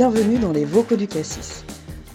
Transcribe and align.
Bienvenue 0.00 0.38
dans 0.38 0.52
les 0.52 0.64
vocaux 0.64 0.96
du 0.96 1.06
Cassis. 1.06 1.62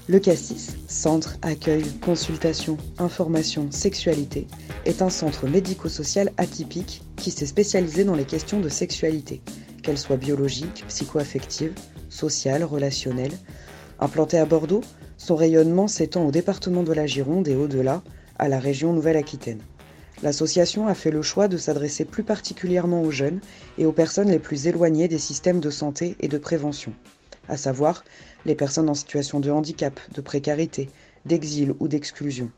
Le 0.07 0.18
Cassis, 0.18 0.75
centre, 0.88 1.38
accueil, 1.43 1.83
consultation, 2.04 2.77
information, 2.97 3.68
sexualité, 3.69 4.47
est 4.86 5.04
un 5.04 5.11
centre 5.11 5.45
médico-social 5.45 6.32
atypique 6.37 7.04
qui 7.15 7.29
s'est 7.29 7.45
spécialisé 7.45 8.04
dans 8.04 8.15
les 8.15 8.25
questions 8.25 8.59
de 8.59 8.69
sexualité, 8.69 9.43
qu'elles 9.83 10.00
soient 10.00 10.18
biologiques, 10.18 10.83
psycho-affectives, 10.87 11.75
sociales, 12.09 12.63
relationnelles. 12.63 13.37
Implanté 13.99 14.39
à 14.39 14.46
Bordeaux, 14.46 14.82
son 15.18 15.36
rayonnement 15.36 15.88
s'étend 15.88 16.25
au 16.25 16.32
département 16.32 16.82
de 16.82 16.91
la 16.91 17.05
Gironde 17.05 17.47
et 17.47 17.55
au-delà, 17.55 18.02
à 18.39 18.49
la 18.49 18.57
région 18.57 18.93
Nouvelle-Aquitaine. 18.93 19.61
L'association 20.24 20.88
a 20.88 20.96
fait 20.96 21.11
le 21.11 21.21
choix 21.21 21.47
de 21.47 21.57
s'adresser 21.57 22.04
plus 22.04 22.24
particulièrement 22.24 23.04
aux 23.04 23.11
jeunes 23.11 23.41
et 23.77 23.86
aux 23.86 23.91
personnes 23.91 24.32
les 24.32 24.39
plus 24.39 24.65
éloignées 24.65 25.07
des 25.07 25.19
systèmes 25.19 25.60
de 25.60 25.69
santé 25.69 26.15
et 26.19 26.27
de 26.27 26.39
prévention, 26.39 26.91
à 27.49 27.57
savoir 27.57 28.04
les 28.45 28.55
personnes 28.55 28.89
en 28.89 28.93
situation 28.93 29.39
de 29.39 29.51
handicap, 29.51 29.99
de 30.13 30.21
précarité, 30.21 30.89
d'exil 31.25 31.73
ou 31.79 31.87
d'exclusion. 31.87 32.52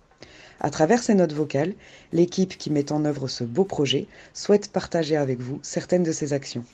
À 0.59 0.69
travers 0.69 1.03
ces 1.03 1.13
notes 1.13 1.33
vocales, 1.33 1.75
l'équipe 2.11 2.57
qui 2.57 2.71
met 2.71 2.91
en 2.91 3.05
œuvre 3.05 3.27
ce 3.27 3.43
beau 3.43 3.63
projet 3.63 4.07
souhaite 4.33 4.71
partager 4.71 5.15
avec 5.15 5.39
vous 5.39 5.59
certaines 5.61 6.03
de 6.03 6.11
ses 6.11 6.33
actions. 6.33 6.65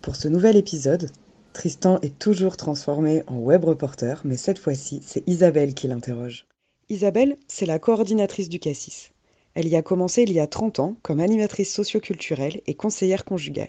Pour 0.00 0.16
ce 0.16 0.28
nouvel 0.28 0.56
épisode, 0.56 1.10
Tristan 1.52 1.98
est 2.02 2.18
toujours 2.18 2.56
transformé 2.56 3.22
en 3.26 3.36
web 3.36 3.64
reporter, 3.64 4.20
mais 4.24 4.36
cette 4.36 4.58
fois-ci, 4.58 5.02
c'est 5.06 5.26
Isabelle 5.28 5.74
qui 5.74 5.86
l'interroge. 5.86 6.46
Isabelle, 6.88 7.36
c'est 7.46 7.66
la 7.66 7.78
coordinatrice 7.78 8.48
du 8.48 8.58
Cassis. 8.58 9.10
Elle 9.54 9.68
y 9.68 9.76
a 9.76 9.82
commencé 9.82 10.22
il 10.22 10.32
y 10.32 10.40
a 10.40 10.46
30 10.46 10.80
ans 10.80 10.96
comme 11.02 11.20
animatrice 11.20 11.72
socioculturelle 11.72 12.60
et 12.66 12.74
conseillère 12.74 13.24
conjugale. 13.24 13.68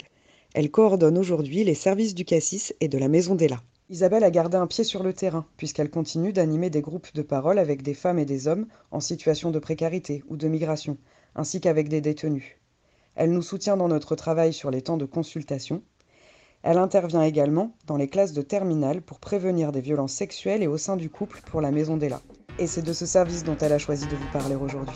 Elle 0.57 0.71
coordonne 0.71 1.17
aujourd'hui 1.17 1.65
les 1.65 1.73
services 1.73 2.15
du 2.15 2.23
Cassis 2.23 2.73
et 2.79 2.87
de 2.87 2.97
la 2.97 3.09
Maison 3.09 3.35
d'Ella. 3.35 3.61
Isabelle 3.89 4.23
a 4.23 4.31
gardé 4.31 4.55
un 4.55 4.67
pied 4.67 4.85
sur 4.85 5.03
le 5.03 5.11
terrain, 5.11 5.45
puisqu'elle 5.57 5.89
continue 5.89 6.31
d'animer 6.31 6.69
des 6.69 6.79
groupes 6.79 7.13
de 7.13 7.23
parole 7.23 7.59
avec 7.59 7.81
des 7.81 7.93
femmes 7.93 8.19
et 8.19 8.25
des 8.25 8.47
hommes 8.47 8.65
en 8.89 9.01
situation 9.01 9.51
de 9.51 9.59
précarité 9.59 10.23
ou 10.29 10.37
de 10.37 10.47
migration, 10.47 10.97
ainsi 11.35 11.59
qu'avec 11.59 11.89
des 11.89 11.99
détenus. 11.99 12.55
Elle 13.15 13.33
nous 13.33 13.41
soutient 13.41 13.75
dans 13.75 13.89
notre 13.89 14.15
travail 14.15 14.53
sur 14.53 14.71
les 14.71 14.81
temps 14.81 14.95
de 14.95 15.03
consultation. 15.03 15.83
Elle 16.63 16.77
intervient 16.77 17.23
également 17.23 17.75
dans 17.85 17.97
les 17.97 18.07
classes 18.07 18.31
de 18.31 18.41
terminale 18.41 19.01
pour 19.01 19.19
prévenir 19.19 19.73
des 19.73 19.81
violences 19.81 20.13
sexuelles 20.13 20.63
et 20.63 20.67
au 20.67 20.77
sein 20.77 20.95
du 20.95 21.09
couple 21.09 21.41
pour 21.45 21.59
la 21.59 21.71
Maison 21.71 21.97
d'Ella. 21.97 22.21
Et 22.59 22.67
c'est 22.67 22.81
de 22.81 22.93
ce 22.93 23.05
service 23.05 23.43
dont 23.43 23.57
elle 23.57 23.73
a 23.73 23.77
choisi 23.77 24.07
de 24.07 24.15
vous 24.15 24.31
parler 24.31 24.55
aujourd'hui. 24.55 24.95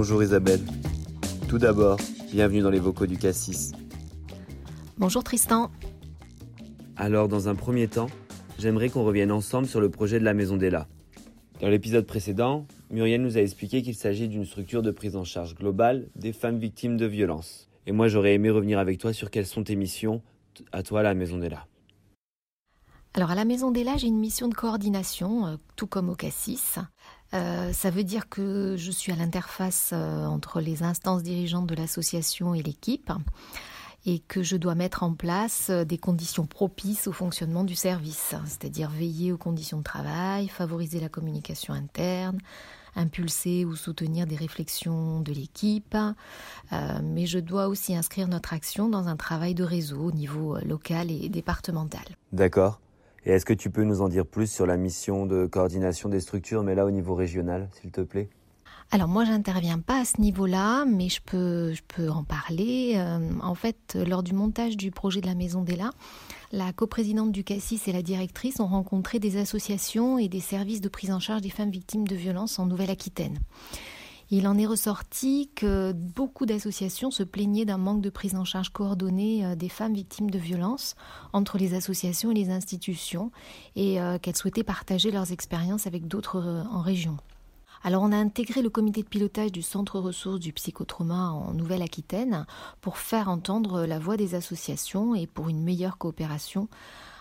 Bonjour 0.00 0.22
Isabelle. 0.22 0.60
Tout 1.48 1.58
d'abord, 1.58 1.98
bienvenue 2.30 2.60
dans 2.60 2.70
les 2.70 2.78
vocaux 2.78 3.06
du 3.06 3.18
Cassis. 3.18 3.72
Bonjour 4.96 5.24
Tristan. 5.24 5.72
Alors, 6.96 7.26
dans 7.26 7.48
un 7.48 7.56
premier 7.56 7.88
temps, 7.88 8.06
j'aimerais 8.60 8.90
qu'on 8.90 9.02
revienne 9.02 9.32
ensemble 9.32 9.66
sur 9.66 9.80
le 9.80 9.90
projet 9.90 10.20
de 10.20 10.24
la 10.24 10.34
Maison 10.34 10.56
d'Ella. 10.56 10.86
Dans 11.60 11.68
l'épisode 11.68 12.06
précédent, 12.06 12.64
Muriel 12.92 13.20
nous 13.20 13.36
a 13.36 13.40
expliqué 13.40 13.82
qu'il 13.82 13.96
s'agit 13.96 14.28
d'une 14.28 14.44
structure 14.44 14.82
de 14.82 14.92
prise 14.92 15.16
en 15.16 15.24
charge 15.24 15.56
globale 15.56 16.06
des 16.14 16.32
femmes 16.32 16.60
victimes 16.60 16.96
de 16.96 17.06
violences. 17.06 17.68
Et 17.86 17.90
moi, 17.90 18.06
j'aurais 18.06 18.34
aimé 18.34 18.50
revenir 18.50 18.78
avec 18.78 18.98
toi 18.98 19.12
sur 19.12 19.32
quelles 19.32 19.46
sont 19.46 19.64
tes 19.64 19.74
missions 19.74 20.22
à 20.70 20.84
toi 20.84 21.00
à 21.00 21.02
la 21.02 21.14
Maison 21.14 21.38
d'Ella. 21.38 21.66
Alors 23.14 23.32
à 23.32 23.34
la 23.34 23.44
Maison 23.44 23.72
d'Ella, 23.72 23.96
j'ai 23.96 24.06
une 24.06 24.20
mission 24.20 24.46
de 24.46 24.54
coordination, 24.54 25.46
euh, 25.46 25.56
tout 25.74 25.88
comme 25.88 26.08
au 26.08 26.14
Cassis. 26.14 26.78
Euh, 27.34 27.72
ça 27.72 27.90
veut 27.90 28.04
dire 28.04 28.28
que 28.28 28.76
je 28.78 28.90
suis 28.90 29.12
à 29.12 29.16
l'interface 29.16 29.90
euh, 29.92 30.24
entre 30.24 30.60
les 30.60 30.82
instances 30.82 31.22
dirigeantes 31.22 31.66
de 31.66 31.74
l'association 31.74 32.54
et 32.54 32.62
l'équipe 32.62 33.12
et 34.06 34.20
que 34.20 34.42
je 34.42 34.56
dois 34.56 34.74
mettre 34.74 35.02
en 35.02 35.12
place 35.12 35.70
des 35.70 35.98
conditions 35.98 36.46
propices 36.46 37.08
au 37.08 37.12
fonctionnement 37.12 37.64
du 37.64 37.74
service, 37.74 38.34
c'est-à-dire 38.46 38.88
veiller 38.88 39.32
aux 39.32 39.36
conditions 39.36 39.78
de 39.78 39.82
travail, 39.82 40.48
favoriser 40.48 41.00
la 41.00 41.08
communication 41.10 41.74
interne, 41.74 42.38
impulser 42.94 43.64
ou 43.66 43.76
soutenir 43.76 44.26
des 44.26 44.36
réflexions 44.36 45.20
de 45.20 45.32
l'équipe, 45.32 45.96
mais 47.02 47.26
je 47.26 47.40
dois 47.40 47.68
aussi 47.68 47.94
inscrire 47.94 48.28
notre 48.28 48.54
action 48.54 48.88
dans 48.88 49.08
un 49.08 49.16
travail 49.16 49.54
de 49.54 49.64
réseau 49.64 50.04
au 50.04 50.12
niveau 50.12 50.56
local 50.60 51.10
et 51.10 51.28
départemental. 51.28 52.04
D'accord. 52.32 52.80
Et 53.24 53.30
est-ce 53.30 53.44
que 53.44 53.52
tu 53.52 53.70
peux 53.70 53.84
nous 53.84 54.00
en 54.00 54.08
dire 54.08 54.26
plus 54.26 54.50
sur 54.50 54.66
la 54.66 54.76
mission 54.76 55.26
de 55.26 55.46
coordination 55.46 56.08
des 56.08 56.20
structures, 56.20 56.62
mais 56.62 56.74
là 56.74 56.86
au 56.86 56.90
niveau 56.90 57.14
régional, 57.14 57.68
s'il 57.72 57.90
te 57.90 58.00
plaît? 58.00 58.28
Alors 58.90 59.08
moi, 59.08 59.26
j'interviens 59.26 59.80
pas 59.80 60.00
à 60.00 60.04
ce 60.06 60.18
niveau-là, 60.18 60.86
mais 60.86 61.10
je 61.10 61.20
peux, 61.20 61.74
en 62.08 62.24
parler. 62.24 62.94
Euh, 62.96 63.18
en 63.42 63.54
fait, 63.54 63.98
lors 64.06 64.22
du 64.22 64.32
montage 64.32 64.78
du 64.78 64.90
projet 64.90 65.20
de 65.20 65.26
la 65.26 65.34
Maison 65.34 65.60
d'Ella, 65.60 65.90
la 66.52 66.72
coprésidente 66.72 67.30
du 67.30 67.44
Cassis 67.44 67.86
et 67.86 67.92
la 67.92 68.00
directrice 68.00 68.60
ont 68.60 68.66
rencontré 68.66 69.18
des 69.18 69.36
associations 69.36 70.18
et 70.18 70.28
des 70.28 70.40
services 70.40 70.80
de 70.80 70.88
prise 70.88 71.10
en 71.10 71.20
charge 71.20 71.42
des 71.42 71.50
femmes 71.50 71.70
victimes 71.70 72.08
de 72.08 72.16
violences 72.16 72.58
en 72.58 72.64
Nouvelle-Aquitaine. 72.64 73.38
Il 74.30 74.46
en 74.46 74.58
est 74.58 74.66
ressorti 74.66 75.50
que 75.54 75.92
beaucoup 75.92 76.44
d'associations 76.44 77.10
se 77.10 77.22
plaignaient 77.22 77.64
d'un 77.64 77.78
manque 77.78 78.02
de 78.02 78.10
prise 78.10 78.34
en 78.34 78.44
charge 78.44 78.68
coordonnée 78.68 79.44
euh, 79.46 79.54
des 79.54 79.70
femmes 79.70 79.94
victimes 79.94 80.30
de 80.30 80.38
violences 80.38 80.96
entre 81.32 81.56
les 81.56 81.72
associations 81.72 82.30
et 82.30 82.34
les 82.34 82.50
institutions 82.50 83.30
et 83.74 84.02
euh, 84.02 84.18
qu'elles 84.18 84.36
souhaitaient 84.36 84.64
partager 84.64 85.10
leurs 85.10 85.32
expériences 85.32 85.86
avec 85.86 86.06
d'autres 86.06 86.42
euh, 86.44 86.62
en 86.70 86.82
région. 86.82 87.16
Alors 87.82 88.02
on 88.02 88.12
a 88.12 88.16
intégré 88.16 88.60
le 88.60 88.68
comité 88.68 89.02
de 89.02 89.08
pilotage 89.08 89.52
du 89.52 89.62
centre 89.62 89.98
ressources 89.98 90.40
du 90.40 90.52
psychotrauma 90.52 91.30
en 91.30 91.54
Nouvelle-Aquitaine 91.54 92.44
pour 92.82 92.98
faire 92.98 93.30
entendre 93.30 93.86
la 93.86 93.98
voix 93.98 94.18
des 94.18 94.34
associations 94.34 95.14
et 95.14 95.26
pour 95.26 95.48
une 95.48 95.62
meilleure 95.62 95.96
coopération 95.96 96.68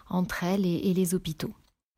entre 0.09 0.43
elles 0.43 0.65
et 0.65 0.93
les 0.93 1.13
hôpitaux. 1.13 1.53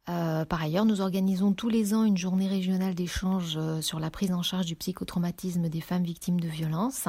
Euh, 0.09 0.43
par 0.43 0.63
ailleurs, 0.63 0.85
nous 0.85 1.01
organisons 1.01 1.53
tous 1.53 1.69
les 1.69 1.93
ans 1.93 2.03
une 2.03 2.17
journée 2.17 2.47
régionale 2.47 2.95
d'échange 2.95 3.57
euh, 3.57 3.79
sur 3.81 3.99
la 3.99 4.09
prise 4.09 4.31
en 4.31 4.41
charge 4.41 4.65
du 4.65 4.75
psychotraumatisme 4.75 5.69
des 5.69 5.81
femmes 5.81 6.03
victimes 6.03 6.39
de 6.39 6.47
violences. 6.47 7.07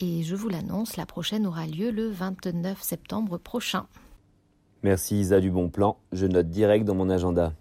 Et 0.00 0.22
je 0.22 0.36
vous 0.36 0.48
l'annonce, 0.48 0.96
la 0.96 1.06
prochaine 1.06 1.46
aura 1.46 1.66
lieu 1.66 1.90
le 1.90 2.08
29 2.08 2.80
septembre 2.80 3.38
prochain. 3.38 3.86
Merci 4.82 5.20
Isa 5.20 5.40
du 5.40 5.50
bon 5.50 5.68
plan, 5.68 5.96
je 6.12 6.26
note 6.26 6.48
direct 6.48 6.84
dans 6.84 6.94
mon 6.94 7.10
agenda. 7.10 7.52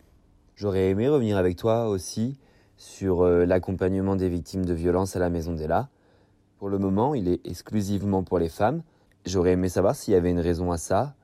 J'aurais 0.56 0.90
aimé 0.90 1.10
revenir 1.10 1.38
avec 1.38 1.58
toi 1.58 1.90
aussi 1.90 2.38
sur 2.78 3.22
euh, 3.22 3.46
l'accompagnement 3.46 4.16
des 4.16 4.30
victimes 4.30 4.66
de 4.66 4.74
violences 4.74 5.16
à 5.16 5.20
la 5.20 5.30
Maison 5.30 5.54
d'Ella. 5.54 5.90
Pour 6.60 6.70
le 6.70 6.78
moment, 6.78 7.16
il 7.16 7.28
est 7.28 7.46
exclusivement 7.48 8.24
pour 8.24 8.38
les 8.38 8.50
femmes. 8.50 8.84
J'aurais 9.26 9.54
aimé 9.54 9.68
savoir 9.68 9.96
s'il 9.96 10.14
y 10.14 10.18
avait 10.18 10.30
une 10.30 10.40
raison 10.40 10.72
à 10.72 10.78
ça 10.78 11.16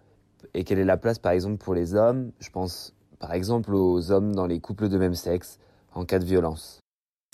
et 0.53 0.63
quelle 0.63 0.79
est 0.79 0.85
la 0.85 0.97
place 0.97 1.19
par 1.19 1.31
exemple 1.31 1.57
pour 1.57 1.73
les 1.73 1.95
hommes? 1.95 2.31
Je 2.39 2.50
pense 2.50 2.94
par 3.25 3.34
exemple 3.34 3.74
aux 3.74 4.12
hommes 4.12 4.36
dans 4.36 4.46
les 4.46 4.59
couples 4.59 4.88
de 4.88 5.00
même 5.00 5.16
sexe, 5.16 5.58
en 5.96 6.06
cas 6.06 6.19
de 6.19 6.25
violence. 6.25 6.80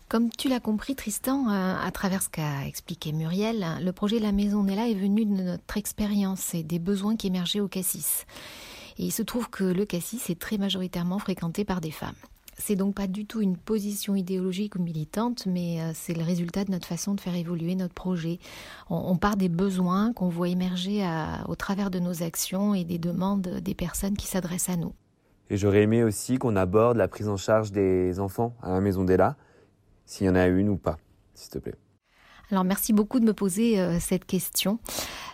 Comme 0.08 0.30
tu 0.30 0.48
l'as 0.48 0.62
compris, 0.62 0.96
Tristan, 0.96 1.50
euh, 1.50 1.76
à 1.78 1.92
travers 1.92 2.24
ce 2.24 2.30
qu'a 2.30 2.66
expliqué 2.66 3.12
Muriel, 3.12 3.66
le 3.82 3.92
projet 3.92 4.20
la 4.20 4.32
Maison 4.32 4.64
Nella 4.64 4.88
est 4.88 4.94
venu 4.94 5.26
de 5.26 5.34
notre 5.34 5.76
expérience 5.76 6.54
et 6.54 6.64
des 6.64 6.80
besoins 6.80 7.18
qui 7.18 7.28
émergeaient 7.28 7.60
au 7.60 7.68
Cassis. 7.68 8.26
Et 9.00 9.04
il 9.04 9.12
se 9.12 9.22
trouve 9.22 9.50
que 9.50 9.66
le 9.66 9.84
Cassis 9.84 10.30
est 10.30 10.40
très 10.40 10.58
majoritairement 10.58 11.20
fréquenté 11.20 11.66
par 11.66 11.82
des 11.82 11.92
femmes. 11.92 12.16
C'est 12.58 12.78
donc 12.78 12.96
pas 12.96 13.08
du 13.08 13.26
tout 13.26 13.42
une 13.42 13.58
position 13.58 14.16
idéologique 14.16 14.76
ou 14.76 14.80
militante, 14.82 15.46
mais 15.46 15.82
euh, 15.82 15.92
c'est 15.94 16.14
le 16.14 16.24
résultat 16.24 16.64
de 16.64 16.72
notre 16.72 16.88
façon 16.88 17.16
de 17.16 17.20
faire 17.20 17.36
évoluer 17.36 17.76
notre 17.76 17.94
projet. 17.94 18.40
On, 18.90 19.18
part 19.18 19.36
des 19.36 19.50
besoins 19.50 20.14
qu'on 20.14 20.30
voit 20.30 20.48
émerger 20.48 21.06
au 21.50 21.56
travers 21.56 21.92
de 21.92 22.00
nos 22.00 22.24
actions 22.24 22.74
et 22.74 22.86
des 22.86 22.98
demandes 22.98 23.60
des 23.62 23.76
personnes 23.76 24.16
qui 24.16 24.28
s'adressent 24.28 24.70
à 24.70 24.78
nous. 24.78 24.94
Et 25.52 25.58
j'aurais 25.58 25.82
aimé 25.82 26.02
aussi 26.02 26.38
qu'on 26.38 26.56
aborde 26.56 26.96
la 26.96 27.10
prise 27.10 27.28
en 27.28 27.36
charge 27.36 27.74
des 27.74 28.22
enfants 28.22 28.56
à 28.64 28.72
la 28.72 28.80
maison 28.80 29.04
d'Ella, 29.04 29.36
s'il 30.06 30.26
y 30.26 30.30
en 30.30 30.36
a 30.36 30.48
une 30.48 30.70
ou 30.70 30.78
pas, 30.78 30.98
s'il 31.34 31.50
te 31.50 31.60
plaît. 31.60 31.76
Alors 32.52 32.64
merci 32.64 32.94
beaucoup 32.94 33.20
de 33.20 33.26
me 33.26 33.34
poser 33.34 33.78
euh, 33.78 34.00
cette 34.00 34.24
question 34.24 34.80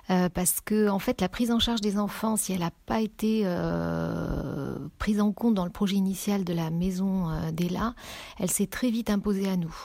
euh, 0.09 0.27
parce 0.29 0.59
que 0.59 0.89
en 0.89 0.97
fait 0.97 1.21
la 1.21 1.29
prise 1.29 1.51
en 1.51 1.59
charge 1.59 1.81
des 1.81 1.99
enfants, 1.99 2.35
si 2.35 2.51
elle 2.51 2.61
n'a 2.61 2.71
pas 2.87 2.99
été 2.99 3.43
euh, 3.45 4.75
prise 4.97 5.21
en 5.21 5.31
compte 5.31 5.53
dans 5.53 5.65
le 5.65 5.71
projet 5.71 5.97
initial 5.97 6.43
de 6.43 6.53
la 6.53 6.71
maison 6.71 7.27
d'Ella, 7.51 7.93
elle 8.39 8.49
s'est 8.49 8.65
très 8.65 8.89
vite 8.89 9.11
imposée 9.11 9.47
à 9.47 9.55
nous. 9.55 9.75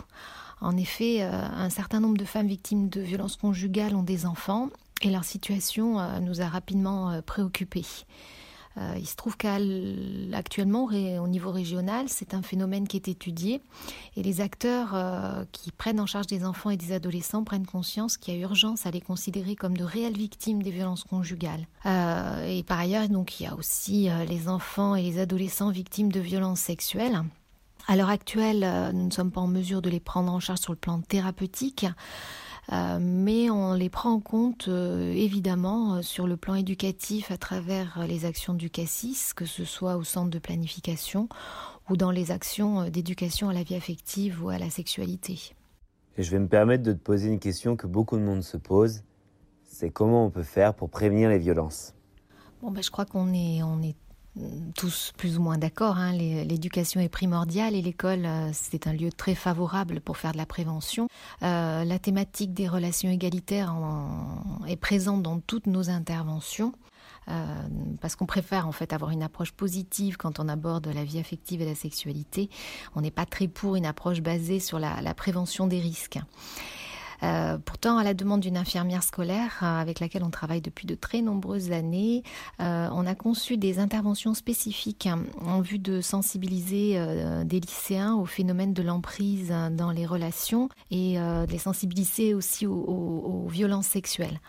En 0.62 0.78
effet, 0.78 1.20
un 1.22 1.68
certain 1.68 2.00
nombre 2.00 2.16
de 2.16 2.24
femmes 2.24 2.46
victimes 2.46 2.88
de 2.88 3.02
violences 3.02 3.36
conjugales 3.36 3.94
ont 3.94 4.02
des 4.02 4.24
enfants 4.24 4.70
et 5.02 5.10
leur 5.10 5.24
situation 5.24 5.98
nous 6.20 6.40
a 6.40 6.46
rapidement 6.46 7.20
préoccupés. 7.26 7.84
Euh, 8.78 8.94
il 8.98 9.06
se 9.06 9.16
trouve 9.16 9.36
qu'actuellement, 9.36 10.84
au 10.84 11.28
niveau 11.28 11.50
régional, 11.50 12.08
c'est 12.08 12.34
un 12.34 12.42
phénomène 12.42 12.88
qui 12.88 12.96
est 12.96 13.08
étudié 13.08 13.60
et 14.16 14.22
les 14.22 14.40
acteurs 14.40 14.94
euh, 14.94 15.44
qui 15.52 15.72
prennent 15.72 16.00
en 16.00 16.06
charge 16.06 16.26
des 16.26 16.44
enfants 16.44 16.70
et 16.70 16.76
des 16.76 16.92
adolescents 16.92 17.44
prennent 17.44 17.66
conscience 17.66 18.16
qu'il 18.16 18.34
y 18.34 18.36
a 18.38 18.40
urgence 18.40 18.86
à 18.86 18.90
les 18.90 19.00
considérer 19.00 19.56
comme 19.56 19.76
de 19.76 19.84
réelles 19.84 20.16
victimes 20.16 20.62
des 20.62 20.70
violences 20.70 21.04
conjugales. 21.04 21.66
Euh, 21.86 22.46
et 22.46 22.62
par 22.62 22.78
ailleurs, 22.78 23.08
donc, 23.08 23.40
il 23.40 23.44
y 23.44 23.46
a 23.46 23.54
aussi 23.54 24.08
les 24.28 24.48
enfants 24.48 24.94
et 24.94 25.02
les 25.02 25.18
adolescents 25.18 25.70
victimes 25.70 26.10
de 26.10 26.20
violences 26.20 26.60
sexuelles. 26.60 27.22
À 27.88 27.96
l'heure 27.96 28.10
actuelle, 28.10 28.92
nous 28.94 29.06
ne 29.06 29.10
sommes 29.10 29.32
pas 29.32 29.40
en 29.40 29.48
mesure 29.48 29.82
de 29.82 29.90
les 29.90 29.98
prendre 29.98 30.32
en 30.32 30.38
charge 30.38 30.60
sur 30.60 30.72
le 30.72 30.78
plan 30.78 31.00
thérapeutique. 31.00 31.86
Euh, 32.70 32.98
mais 33.00 33.50
on 33.50 33.74
les 33.74 33.88
prend 33.88 34.12
en 34.12 34.20
compte 34.20 34.68
euh, 34.68 35.12
évidemment 35.12 35.96
euh, 35.96 36.02
sur 36.02 36.28
le 36.28 36.36
plan 36.36 36.54
éducatif 36.54 37.32
à 37.32 37.36
travers 37.36 38.06
les 38.06 38.24
actions 38.24 38.54
du 38.54 38.70
CASSIS, 38.70 39.32
que 39.34 39.46
ce 39.46 39.64
soit 39.64 39.96
au 39.96 40.04
centre 40.04 40.30
de 40.30 40.38
planification 40.38 41.28
ou 41.90 41.96
dans 41.96 42.12
les 42.12 42.30
actions 42.30 42.88
d'éducation 42.88 43.48
à 43.48 43.52
la 43.52 43.64
vie 43.64 43.74
affective 43.74 44.44
ou 44.44 44.50
à 44.50 44.58
la 44.58 44.70
sexualité. 44.70 45.54
Et 46.16 46.22
je 46.22 46.30
vais 46.30 46.38
me 46.38 46.46
permettre 46.46 46.84
de 46.84 46.92
te 46.92 46.98
poser 46.98 47.28
une 47.28 47.40
question 47.40 47.74
que 47.74 47.88
beaucoup 47.88 48.16
de 48.16 48.22
monde 48.22 48.42
se 48.42 48.56
pose, 48.56 49.02
c'est 49.64 49.90
comment 49.90 50.26
on 50.26 50.30
peut 50.30 50.44
faire 50.44 50.74
pour 50.74 50.88
prévenir 50.88 51.30
les 51.30 51.38
violences? 51.38 51.94
Bon, 52.60 52.70
ben, 52.70 52.82
je 52.82 52.90
crois 52.90 53.06
qu'on 53.06 53.32
est, 53.32 53.62
on 53.64 53.82
est 53.82 53.96
tous 54.74 55.12
plus 55.16 55.38
ou 55.38 55.42
moins 55.42 55.58
d'accord. 55.58 55.98
Hein. 55.98 56.12
L'éducation 56.12 57.00
est 57.00 57.08
primordiale 57.08 57.74
et 57.74 57.82
l'école, 57.82 58.24
euh, 58.24 58.50
c'est 58.52 58.86
un 58.86 58.92
lieu 58.92 59.10
très 59.12 59.34
favorable 59.34 60.00
pour 60.00 60.16
faire 60.16 60.32
de 60.32 60.38
la 60.38 60.46
prévention. 60.46 61.08
Euh, 61.42 61.84
la 61.84 61.98
thématique 61.98 62.54
des 62.54 62.68
relations 62.68 63.10
égalitaires 63.10 63.74
est 64.66 64.76
présente 64.76 65.22
dans 65.22 65.40
toutes 65.40 65.66
nos 65.66 65.90
interventions. 65.90 66.72
Euh, 67.28 67.44
parce 68.00 68.16
qu'on 68.16 68.26
préfère 68.26 68.66
en 68.66 68.72
fait 68.72 68.92
avoir 68.92 69.12
une 69.12 69.22
approche 69.22 69.52
positive 69.52 70.16
quand 70.16 70.40
on 70.40 70.48
aborde 70.48 70.88
la 70.88 71.04
vie 71.04 71.20
affective 71.20 71.62
et 71.62 71.64
la 71.64 71.76
sexualité. 71.76 72.50
On 72.96 73.00
n'est 73.00 73.12
pas 73.12 73.26
très 73.26 73.46
pour 73.46 73.76
une 73.76 73.86
approche 73.86 74.20
basée 74.20 74.58
sur 74.58 74.80
la 74.80 75.14
prévention 75.14 75.68
des 75.68 75.78
risques. 75.78 76.18
Euh, 77.22 77.58
pourtant, 77.58 77.98
à 77.98 78.04
la 78.04 78.14
demande 78.14 78.40
d'une 78.40 78.56
infirmière 78.56 79.02
scolaire 79.02 79.60
euh, 79.62 79.80
avec 79.80 80.00
laquelle 80.00 80.24
on 80.24 80.30
travaille 80.30 80.60
depuis 80.60 80.86
de 80.86 80.94
très 80.94 81.22
nombreuses 81.22 81.70
années, 81.70 82.22
euh, 82.60 82.88
on 82.92 83.06
a 83.06 83.14
conçu 83.14 83.56
des 83.56 83.78
interventions 83.78 84.34
spécifiques 84.34 85.06
hein, 85.06 85.20
en 85.44 85.60
vue 85.60 85.78
de 85.78 86.00
sensibiliser 86.00 86.98
des 87.44 87.60
lycéens 87.60 88.14
au 88.14 88.24
phénomène 88.24 88.72
de 88.74 88.82
l'emprise 88.82 89.52
dans 89.72 89.90
les 89.90 90.06
relations 90.06 90.68
et 90.90 91.16
de 91.16 91.50
les 91.50 91.58
sensibiliser 91.58 92.34
aussi 92.34 92.66
aux, 92.66 93.46
violences 93.48 93.86
sexuelles. 93.86 94.40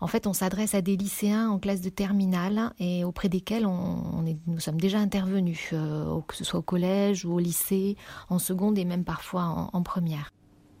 En 0.00 0.06
fait, 0.06 0.26
on 0.26 0.32
s'adresse 0.32 0.74
à 0.74 0.82
des 0.82 0.96
lycéens 0.96 1.48
en 1.48 1.58
classe 1.58 1.80
de 1.80 1.88
terminale 1.88 2.72
et 2.78 3.04
auprès 3.04 3.28
desquels 3.28 3.64
nous 3.64 4.60
sommes 4.60 4.80
déjà 4.80 4.98
intervenus, 4.98 5.70
que 5.70 6.36
ce 6.36 6.44
soit 6.44 6.60
au 6.60 6.62
collège 6.62 7.24
ou 7.24 7.34
au 7.34 7.38
lycée, 7.38 7.96
en 8.28 8.38
seconde 8.38 8.78
et 8.78 8.84
même 8.84 9.04
parfois 9.04 9.70
en 9.72 9.82
première. 9.82 10.30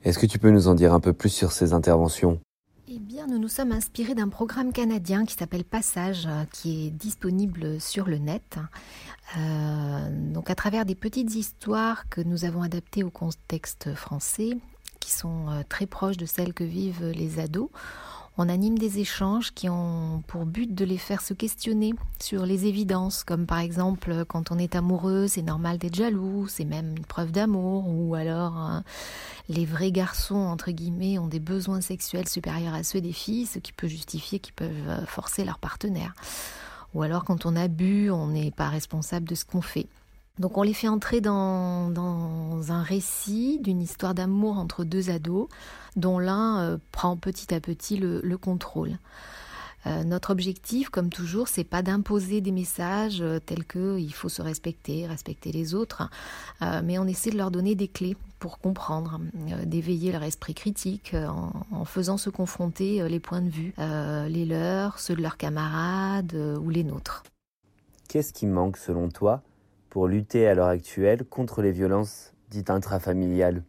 Est-ce 0.04 0.18
que 0.18 0.26
tu 0.26 0.40
peux 0.40 0.50
nous 0.50 0.66
en 0.66 0.74
dire 0.74 0.92
un 0.92 1.00
peu 1.00 1.12
plus 1.12 1.28
sur 1.28 1.52
ces 1.52 1.72
interventions? 1.72 2.40
Eh 2.88 2.98
bien, 2.98 3.28
nous 3.28 3.38
nous 3.38 3.48
sommes 3.48 3.70
inspirés 3.70 4.16
d'un 4.16 4.28
programme 4.28 4.72
canadien 4.72 5.24
qui 5.24 5.34
s'appelle 5.34 5.64
Passage, 5.64 6.26
euh, 6.26 6.44
qui 6.52 6.86
est 6.86 6.90
disponible 6.90 7.80
sur 7.80 8.06
le 8.06 8.18
net. 8.18 8.58
Euh, 9.38 10.32
donc, 10.32 10.50
à 10.50 10.56
travers 10.56 10.84
des 10.84 10.96
petites 10.96 11.36
histoires 11.36 12.08
que 12.08 12.20
nous 12.20 12.44
avons 12.44 12.62
adaptées 12.62 13.04
au 13.04 13.10
contexte 13.10 13.94
français, 13.94 14.58
qui 14.98 15.12
sont 15.12 15.48
euh, 15.48 15.62
très 15.68 15.86
proches 15.86 16.16
de 16.16 16.26
celles 16.26 16.52
que 16.52 16.64
vivent 16.64 17.12
les 17.14 17.38
ados, 17.38 17.70
on 18.38 18.48
anime 18.48 18.78
des 18.78 18.98
échanges 18.98 19.52
qui 19.52 19.68
ont 19.68 20.22
pour 20.26 20.46
but 20.46 20.74
de 20.74 20.84
les 20.84 20.96
faire 20.96 21.20
se 21.20 21.34
questionner 21.34 21.92
sur 22.18 22.46
les 22.46 22.66
évidences, 22.66 23.24
comme 23.24 23.46
par 23.46 23.58
exemple 23.58 24.24
quand 24.26 24.50
on 24.50 24.58
est 24.58 24.74
amoureux, 24.74 25.26
c'est 25.28 25.42
normal 25.42 25.78
d'être 25.78 25.94
jaloux, 25.94 26.46
c'est 26.48 26.64
même 26.64 26.94
une 26.96 27.04
preuve 27.04 27.30
d'amour, 27.30 27.84
ou 27.88 28.14
alors 28.14 28.56
hein, 28.56 28.84
les 29.48 29.66
vrais 29.66 29.92
garçons, 29.92 30.36
entre 30.36 30.70
guillemets, 30.70 31.18
ont 31.18 31.26
des 31.26 31.40
besoins 31.40 31.82
sexuels 31.82 32.28
supérieurs 32.28 32.74
à 32.74 32.84
ceux 32.84 33.00
des 33.00 33.12
filles, 33.12 33.46
ce 33.46 33.58
qui 33.58 33.72
peut 33.72 33.88
justifier 33.88 34.38
qu'ils 34.38 34.54
peuvent 34.54 34.88
euh, 34.88 35.04
forcer 35.06 35.44
leur 35.44 35.58
partenaire. 35.58 36.14
Ou 36.94 37.02
alors 37.02 37.24
quand 37.24 37.46
on 37.46 37.56
a 37.56 37.68
bu, 37.68 38.10
on 38.10 38.28
n'est 38.28 38.50
pas 38.50 38.68
responsable 38.68 39.28
de 39.28 39.34
ce 39.34 39.44
qu'on 39.44 39.62
fait. 39.62 39.88
Donc 40.38 40.56
on 40.56 40.62
les 40.62 40.72
fait 40.72 40.88
entrer 40.88 41.20
dans, 41.20 41.92
un 42.70 42.82
récit 42.82 43.58
d'une 43.60 43.82
histoire 43.82 44.14
d'amour 44.14 44.58
entre 44.58 44.84
deux 44.84 45.10
ados, 45.10 45.48
dont 45.96 46.18
l'un 46.18 46.60
euh, 46.60 46.78
prend 46.90 47.16
petit 47.16 47.52
à 47.54 47.60
petit 47.60 47.98
le, 47.98 48.36
contrôle. 48.36 48.92
Euh, 49.86 50.04
notre 50.04 50.30
objectif, 50.30 50.88
comme 50.88 51.10
toujours, 51.10 51.48
c'est 51.48 51.64
pas 51.64 51.82
d'imposer 51.82 52.40
des 52.40 52.52
messages 52.52 53.20
euh, 53.20 53.40
tels 53.40 53.64
que 53.64 53.98
il 53.98 54.14
faut 54.14 54.28
se 54.28 54.40
respecter, 54.40 55.06
respecter 55.06 55.52
les 55.52 55.74
autres, 55.74 56.08
mais 56.60 56.98
on 56.98 57.06
essaie 57.06 57.30
de 57.30 57.36
leur 57.36 57.50
donner 57.50 57.74
des 57.74 57.88
clés 57.88 58.16
pour 58.38 58.58
comprendre, 58.58 59.20
d'éveiller 59.64 60.12
leur 60.12 60.22
esprit 60.22 60.54
critique 60.54 61.14
en, 61.14 61.52
en, 61.70 61.84
faisant 61.84 62.16
se 62.16 62.30
confronter 62.30 63.06
les 63.08 63.20
points 63.20 63.42
de 63.42 63.50
vue, 63.50 63.74
les 63.78 64.46
leurs, 64.46 64.98
ceux 64.98 65.14
de 65.14 65.22
leurs 65.22 65.36
camarades 65.36 66.34
ou 66.34 66.70
les 66.70 66.84
nôtres. 66.84 67.22
Qu'est-ce 68.08 68.32
qui 68.32 68.46
manque 68.46 68.76
selon 68.76 69.08
toi 69.08 69.42
pour 69.92 70.08
lutter 70.08 70.46
à 70.48 70.54
l'heure 70.54 70.68
actuelle 70.68 71.22
contre 71.22 71.60
les 71.60 71.70
violences 71.70 72.32
dites 72.48 72.70
intrafamiliales 72.70 73.62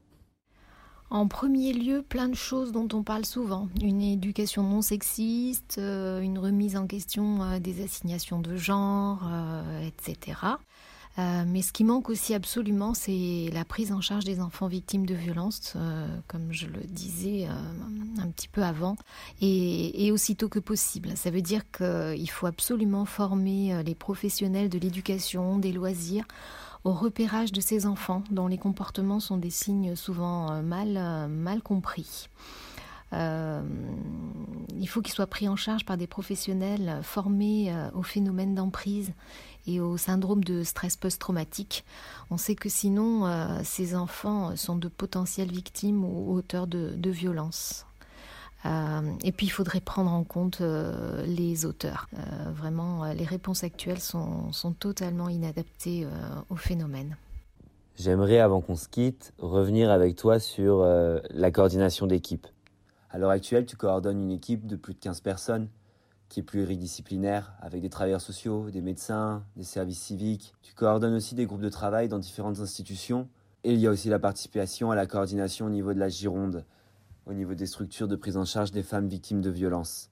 en 1.10 1.28
premier 1.28 1.74
lieu, 1.74 2.02
plein 2.02 2.28
de 2.28 2.34
choses 2.34 2.72
dont 2.72 2.88
on 2.92 3.04
parle 3.04 3.24
souvent. 3.24 3.68
Une 3.84 4.02
éducation 4.02 4.64
non 4.64 4.82
sexiste, 4.82 5.76
euh, 5.78 6.20
une 6.22 6.40
remise 6.40 6.76
en 6.76 6.88
question 6.88 7.44
euh, 7.44 7.60
des 7.60 7.84
assignations 7.84 8.40
de 8.40 8.56
genre, 8.56 9.20
euh, 9.32 9.88
etc. 9.88 10.40
Euh, 11.20 11.44
mais 11.46 11.62
ce 11.62 11.72
qui 11.72 11.84
manque 11.84 12.10
aussi 12.10 12.34
absolument, 12.34 12.94
c'est 12.94 13.50
la 13.54 13.66
prise 13.66 13.92
en 13.92 14.02
charge 14.02 14.24
des 14.26 14.40
enfants 14.40 14.68
victimes 14.68 15.06
de 15.06 15.14
violences, 15.14 15.74
euh, 15.76 16.08
comme 16.28 16.52
je 16.52 16.66
le 16.66 16.82
disais 16.82 17.48
euh, 17.48 18.22
un 18.22 18.28
petit 18.30 18.48
peu 18.48 18.64
avant, 18.64 18.96
et, 19.40 20.06
et, 20.06 20.12
aussitôt 20.12 20.50
que 20.50 20.60
possible. 20.60 21.16
Ça 21.16 21.30
veut 21.30 21.42
dire 21.42 21.70
qu'il 21.72 22.30
faut 22.30 22.48
absolument 22.48 23.06
former 23.06 23.84
les 23.84 23.96
professionnels 23.96 24.70
de 24.70 24.80
l'éducation, 24.80 25.60
des 25.60 25.72
loisirs, 25.72 26.26
au 26.84 26.92
repérage 26.92 27.52
de 27.52 27.62
ces 27.62 27.86
enfants 27.86 28.24
dont 28.32 28.48
les 28.48 28.58
comportements 28.58 29.20
sont 29.20 29.38
des 29.38 29.52
signes 29.52 29.96
souvent 29.96 30.62
mal, 30.62 31.30
mal 31.30 31.62
compris. 31.62 32.28
Il 33.14 34.88
faut 34.88 35.02
qu'ils 35.02 35.14
soient 35.14 35.28
pris 35.28 35.48
en 35.48 35.56
charge 35.56 35.86
par 35.86 35.98
des 35.98 36.08
professionnels 36.08 37.00
formés 37.04 37.74
au 37.94 38.04
phénomène 38.04 38.56
d'emprise 38.56 39.14
et 39.68 39.80
au 39.80 39.98
syndrome 39.98 40.44
de 40.44 40.64
stress 40.64 40.96
post-traumatique. 40.96 41.86
On 42.30 42.38
sait 42.38 42.56
que 42.56 42.70
sinon, 42.70 43.26
euh, 43.26 43.60
ces 43.64 43.96
enfants 43.96 44.56
sont 44.56 44.76
de 44.76 44.88
potentielles 44.88 45.52
victimes 45.52 46.04
ou 46.04 46.34
auteurs 46.34 46.68
de, 46.68 47.10
violences. 47.10 47.86
Euh, 48.66 49.02
et 49.24 49.32
puis 49.32 49.48
il 49.48 49.50
faudrait 49.50 49.82
prendre 49.82 50.12
en 50.12 50.24
compte 50.24 50.62
euh, 50.62 51.26
les 51.26 51.66
auteurs. 51.66 52.08
vraiment, 52.56 53.06
les 53.14 53.26
réponses 53.26 53.64
actuelles 53.64 54.00
sont 54.00 54.52
totalement 54.80 55.30
inadaptées 55.30 56.08
au 56.50 56.56
phénomène. 56.56 57.18
J'aimerais, 57.96 58.40
avant 58.40 58.62
qu'on 58.62 58.76
se 58.76 58.88
quitte, 58.88 59.34
revenir 59.38 59.92
avec 59.92 60.16
toi 60.16 60.40
sur 60.40 60.84
la 61.30 61.52
coordination 61.52 62.08
d'équipe. 62.08 62.48
À 63.14 63.20
l'heure 63.20 63.30
actuelle, 63.30 63.68
tu 63.68 63.78
coordonnes 63.78 64.20
une 64.20 64.32
équipe 64.32 64.66
de 64.66 64.76
plus 64.76 64.96
de 64.96 65.00
15 65.00 65.22
personnes 65.22 65.70
qui 66.30 66.40
est 66.40 66.44
pluridisciplinaire, 66.44 67.54
avec 67.62 67.80
des 67.80 67.90
travailleurs 67.90 68.22
sociaux, 68.22 68.72
des 68.72 68.82
médecins, 68.82 69.44
des 69.56 69.64
services 69.64 70.02
civiques. 70.02 70.56
Tu 70.64 70.74
coordonnes 70.74 71.14
aussi 71.14 71.36
des 71.36 71.46
groupes 71.46 71.62
de 71.62 71.70
travail 71.70 72.08
dans 72.08 72.18
différentes 72.18 72.60
institutions. 72.60 73.30
Et 73.64 73.74
il 73.74 73.80
y 73.80 73.86
a 73.86 73.92
aussi 73.92 74.10
la 74.10 74.18
participation 74.18 74.90
à 74.90 74.96
la 74.96 75.06
coordination 75.06 75.68
au 75.68 75.70
niveau 75.70 75.94
de 75.94 76.00
la 76.00 76.10
Gironde, 76.10 76.66
au 77.28 77.34
niveau 77.34 77.54
des 77.54 77.68
structures 77.68 78.08
de 78.08 78.16
prise 78.16 78.36
en 78.36 78.46
charge 78.46 78.72
des 78.72 78.82
femmes 78.82 79.08
victimes 79.08 79.42
de 79.42 79.52
violences. 79.52 80.10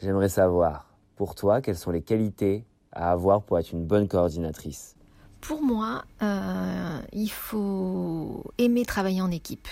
J'aimerais 0.00 0.28
savoir, 0.28 0.94
pour 1.16 1.34
toi, 1.34 1.60
quelles 1.60 1.76
sont 1.76 1.90
les 1.90 2.02
qualités 2.02 2.64
à 2.92 3.10
avoir 3.10 3.42
pour 3.42 3.58
être 3.58 3.72
une 3.72 3.84
bonne 3.84 4.06
coordinatrice? 4.06 4.94
Pour 5.40 5.62
moi, 5.62 6.04
euh, 6.22 7.00
il 7.12 7.28
faut 7.28 8.44
aimer 8.56 8.84
travailler 8.84 9.20
en 9.20 9.32
équipe 9.32 9.66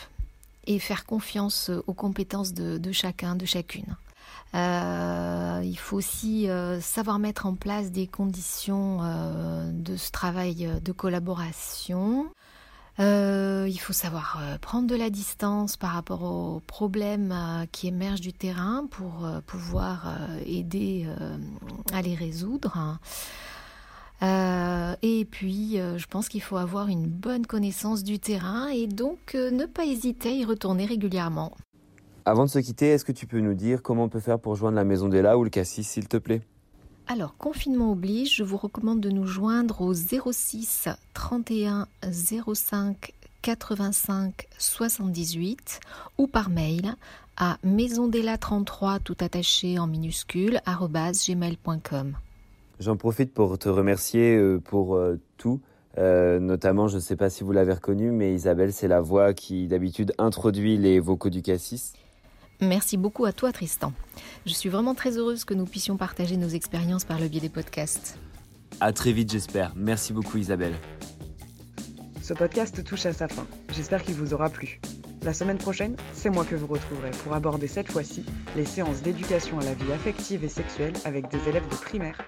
et 0.66 0.78
faire 0.78 1.04
confiance 1.06 1.70
aux 1.86 1.94
compétences 1.94 2.54
de 2.54 2.92
chacun, 2.92 3.36
de 3.36 3.46
chacune. 3.46 3.96
Euh, 4.54 5.62
il 5.64 5.78
faut 5.78 5.96
aussi 5.96 6.48
euh, 6.48 6.80
savoir 6.80 7.18
mettre 7.18 7.46
en 7.46 7.54
place 7.54 7.90
des 7.90 8.06
conditions 8.06 8.98
euh, 9.02 9.70
de 9.72 9.96
ce 9.96 10.10
travail 10.10 10.68
de 10.82 10.92
collaboration. 10.92 12.26
il 12.98 13.78
faut 13.80 13.94
savoir 13.94 14.38
prendre 14.60 14.86
de 14.86 14.94
la 14.94 15.08
distance 15.08 15.76
par 15.76 15.92
rapport 15.92 16.22
aux 16.22 16.60
problèmes 16.60 17.34
qui 17.72 17.88
émergent 17.88 18.20
du 18.20 18.32
terrain 18.32 18.86
pour 18.90 19.26
pouvoir 19.46 20.18
aider 20.44 21.08
à 21.92 22.02
les 22.02 22.14
résoudre. 22.14 22.98
Et 24.22 25.26
puis, 25.30 25.76
je 25.76 26.06
pense 26.06 26.28
qu'il 26.28 26.42
faut 26.42 26.56
avoir 26.56 26.88
une 26.88 27.06
bonne 27.06 27.46
connaissance 27.46 28.04
du 28.04 28.18
terrain 28.18 28.68
et 28.68 28.86
donc 28.86 29.34
ne 29.34 29.66
pas 29.66 29.84
hésiter 29.84 30.28
à 30.30 30.32
y 30.32 30.44
retourner 30.44 30.86
régulièrement. 30.86 31.52
Avant 32.24 32.44
de 32.44 32.50
se 32.50 32.60
quitter, 32.60 32.88
est-ce 32.90 33.04
que 33.04 33.12
tu 33.12 33.26
peux 33.26 33.40
nous 33.40 33.54
dire 33.54 33.82
comment 33.82 34.04
on 34.04 34.08
peut 34.08 34.20
faire 34.20 34.38
pour 34.38 34.54
joindre 34.54 34.76
la 34.76 34.84
Maison 34.84 35.08
des 35.08 35.20
ou 35.22 35.42
le 35.42 35.50
Cassis, 35.50 35.82
s'il 35.82 36.06
te 36.06 36.18
plaît? 36.18 36.42
Alors, 37.08 37.36
confinement 37.36 37.90
oblige, 37.90 38.36
je 38.36 38.44
vous 38.44 38.56
recommande 38.56 39.00
de 39.00 39.10
nous 39.10 39.26
joindre 39.26 39.80
au 39.80 39.92
06 39.92 40.88
31 41.14 41.88
05 42.12 43.12
85 43.42 44.46
78 44.56 45.80
ou 46.18 46.28
par 46.28 46.48
mail 46.48 46.94
à 47.36 47.56
maisondela33 47.66 49.00
tout 49.00 49.16
attaché 49.18 49.80
en 49.80 49.88
minuscule 49.88 50.60
gmail.com. 50.64 52.16
J'en 52.82 52.96
profite 52.96 53.32
pour 53.32 53.60
te 53.60 53.68
remercier 53.68 54.36
euh, 54.36 54.58
pour 54.58 54.96
euh, 54.96 55.20
tout. 55.36 55.60
Euh, 55.98 56.40
notamment, 56.40 56.88
je 56.88 56.96
ne 56.96 57.00
sais 57.00 57.14
pas 57.14 57.30
si 57.30 57.44
vous 57.44 57.52
l'avez 57.52 57.72
reconnu, 57.72 58.10
mais 58.10 58.34
Isabelle, 58.34 58.72
c'est 58.72 58.88
la 58.88 59.00
voix 59.00 59.34
qui 59.34 59.68
d'habitude 59.68 60.12
introduit 60.18 60.76
les 60.76 60.98
vocaux 60.98 61.30
du 61.30 61.42
cassis. 61.42 61.92
Merci 62.60 62.96
beaucoup 62.96 63.24
à 63.24 63.32
toi 63.32 63.52
Tristan. 63.52 63.92
Je 64.46 64.52
suis 64.52 64.68
vraiment 64.68 64.96
très 64.96 65.16
heureuse 65.16 65.44
que 65.44 65.54
nous 65.54 65.64
puissions 65.64 65.96
partager 65.96 66.36
nos 66.36 66.48
expériences 66.48 67.04
par 67.04 67.20
le 67.20 67.28
biais 67.28 67.40
des 67.40 67.48
podcasts. 67.48 68.18
À 68.80 68.92
très 68.92 69.12
vite 69.12 69.30
j'espère. 69.30 69.72
Merci 69.76 70.12
beaucoup 70.12 70.38
Isabelle. 70.38 70.74
Ce 72.20 72.34
podcast 72.34 72.82
touche 72.82 73.06
à 73.06 73.12
sa 73.12 73.28
fin. 73.28 73.46
J'espère 73.72 74.02
qu'il 74.02 74.14
vous 74.14 74.34
aura 74.34 74.48
plu. 74.48 74.80
La 75.24 75.32
semaine 75.32 75.58
prochaine, 75.58 75.94
c'est 76.14 76.30
moi 76.30 76.44
que 76.44 76.56
vous 76.56 76.66
retrouverez 76.66 77.12
pour 77.22 77.32
aborder 77.34 77.68
cette 77.68 77.92
fois-ci 77.92 78.24
les 78.56 78.64
séances 78.64 79.02
d'éducation 79.02 79.60
à 79.60 79.64
la 79.64 79.74
vie 79.74 79.92
affective 79.92 80.42
et 80.42 80.48
sexuelle 80.48 80.94
avec 81.04 81.30
des 81.30 81.48
élèves 81.48 81.68
de 81.68 81.76
primaire. 81.76 82.18